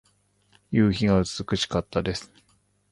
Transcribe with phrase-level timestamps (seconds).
[0.71, 1.25] 夕日が美
[1.55, 2.31] しかったです。